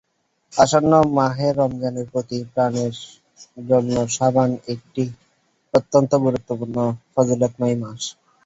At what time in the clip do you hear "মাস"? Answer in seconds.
7.81-8.01